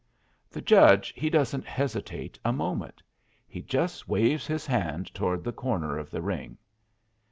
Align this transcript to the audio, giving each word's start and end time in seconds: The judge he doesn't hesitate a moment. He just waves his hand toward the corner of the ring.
The 0.49 0.63
judge 0.63 1.13
he 1.15 1.29
doesn't 1.29 1.67
hesitate 1.67 2.39
a 2.43 2.51
moment. 2.51 3.03
He 3.47 3.61
just 3.61 4.07
waves 4.09 4.47
his 4.47 4.65
hand 4.65 5.13
toward 5.13 5.43
the 5.43 5.53
corner 5.53 5.99
of 5.99 6.09
the 6.09 6.23
ring. 6.23 6.57